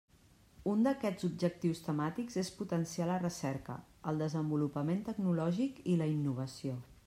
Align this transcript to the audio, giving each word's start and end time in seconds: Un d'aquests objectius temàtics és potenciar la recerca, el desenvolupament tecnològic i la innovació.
Un 0.69 0.79
d'aquests 0.85 1.25
objectius 1.27 1.81
temàtics 1.87 2.39
és 2.43 2.49
potenciar 2.61 3.09
la 3.11 3.19
recerca, 3.25 3.77
el 4.13 4.25
desenvolupament 4.25 5.07
tecnològic 5.11 5.83
i 5.95 5.99
la 6.03 6.13
innovació. 6.19 6.79